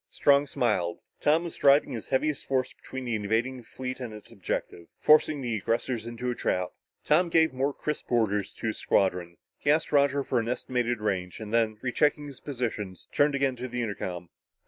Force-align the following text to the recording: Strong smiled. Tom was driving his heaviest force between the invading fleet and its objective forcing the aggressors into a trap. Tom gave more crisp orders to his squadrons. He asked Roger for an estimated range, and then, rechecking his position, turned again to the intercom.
Strong 0.09 0.47
smiled. 0.47 0.97
Tom 1.19 1.43
was 1.43 1.57
driving 1.57 1.91
his 1.91 2.07
heaviest 2.07 2.47
force 2.47 2.73
between 2.73 3.05
the 3.05 3.13
invading 3.13 3.61
fleet 3.61 3.99
and 3.99 4.15
its 4.15 4.31
objective 4.31 4.87
forcing 4.99 5.41
the 5.41 5.55
aggressors 5.55 6.07
into 6.07 6.31
a 6.31 6.33
trap. 6.33 6.69
Tom 7.05 7.29
gave 7.29 7.53
more 7.53 7.71
crisp 7.71 8.11
orders 8.11 8.51
to 8.51 8.65
his 8.65 8.79
squadrons. 8.79 9.37
He 9.59 9.69
asked 9.69 9.91
Roger 9.91 10.23
for 10.23 10.39
an 10.39 10.49
estimated 10.49 11.01
range, 11.01 11.39
and 11.39 11.53
then, 11.53 11.77
rechecking 11.83 12.25
his 12.25 12.39
position, 12.39 12.95
turned 13.11 13.35
again 13.35 13.55
to 13.57 13.67
the 13.67 13.83
intercom. 13.83 14.29